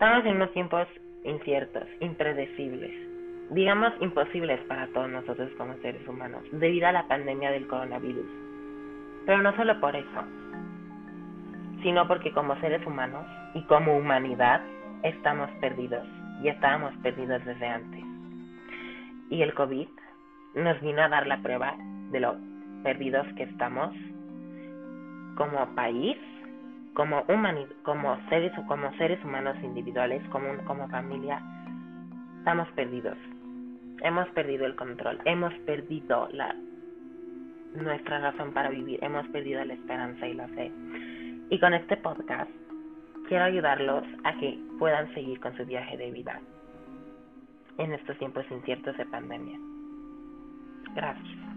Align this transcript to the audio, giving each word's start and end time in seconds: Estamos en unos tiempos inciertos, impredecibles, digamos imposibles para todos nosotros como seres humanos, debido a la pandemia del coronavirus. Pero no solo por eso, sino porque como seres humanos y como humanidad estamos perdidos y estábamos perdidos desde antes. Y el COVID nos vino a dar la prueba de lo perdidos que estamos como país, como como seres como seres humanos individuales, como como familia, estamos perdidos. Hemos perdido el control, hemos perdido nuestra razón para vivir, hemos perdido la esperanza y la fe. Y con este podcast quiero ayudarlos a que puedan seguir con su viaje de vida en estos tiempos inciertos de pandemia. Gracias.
Estamos 0.00 0.24
en 0.24 0.36
unos 0.36 0.50
tiempos 0.52 0.88
inciertos, 1.24 1.82
impredecibles, 2.00 2.90
digamos 3.50 3.92
imposibles 4.00 4.58
para 4.60 4.86
todos 4.94 5.10
nosotros 5.10 5.50
como 5.58 5.74
seres 5.82 6.08
humanos, 6.08 6.42
debido 6.52 6.88
a 6.88 6.92
la 6.92 7.06
pandemia 7.06 7.50
del 7.50 7.66
coronavirus. 7.66 8.24
Pero 9.26 9.42
no 9.42 9.54
solo 9.56 9.78
por 9.78 9.94
eso, 9.94 10.24
sino 11.82 12.08
porque 12.08 12.32
como 12.32 12.58
seres 12.60 12.80
humanos 12.86 13.26
y 13.52 13.62
como 13.64 13.94
humanidad 13.94 14.62
estamos 15.02 15.50
perdidos 15.60 16.08
y 16.42 16.48
estábamos 16.48 16.94
perdidos 17.02 17.44
desde 17.44 17.66
antes. 17.66 18.02
Y 19.28 19.42
el 19.42 19.52
COVID 19.52 19.88
nos 20.54 20.80
vino 20.80 21.02
a 21.02 21.10
dar 21.10 21.26
la 21.26 21.42
prueba 21.42 21.76
de 22.10 22.20
lo 22.20 22.36
perdidos 22.84 23.26
que 23.36 23.42
estamos 23.42 23.94
como 25.36 25.74
país, 25.74 26.16
como 27.00 27.24
como 27.82 28.28
seres 28.28 28.52
como 28.68 28.92
seres 28.98 29.24
humanos 29.24 29.56
individuales, 29.62 30.22
como 30.28 30.54
como 30.64 30.86
familia, 30.88 31.40
estamos 32.40 32.68
perdidos. 32.72 33.16
Hemos 34.02 34.28
perdido 34.30 34.66
el 34.66 34.76
control, 34.76 35.18
hemos 35.24 35.54
perdido 35.60 36.28
nuestra 37.74 38.18
razón 38.18 38.52
para 38.52 38.68
vivir, 38.68 39.02
hemos 39.02 39.26
perdido 39.28 39.64
la 39.64 39.72
esperanza 39.72 40.26
y 40.26 40.34
la 40.34 40.46
fe. 40.48 40.70
Y 41.48 41.58
con 41.58 41.72
este 41.72 41.96
podcast 41.96 42.50
quiero 43.28 43.44
ayudarlos 43.44 44.04
a 44.24 44.34
que 44.34 44.58
puedan 44.78 45.10
seguir 45.14 45.40
con 45.40 45.56
su 45.56 45.64
viaje 45.64 45.96
de 45.96 46.10
vida 46.10 46.38
en 47.78 47.94
estos 47.94 48.18
tiempos 48.18 48.44
inciertos 48.50 48.94
de 48.98 49.06
pandemia. 49.06 49.58
Gracias. 50.94 51.49